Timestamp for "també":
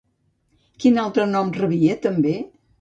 2.09-2.37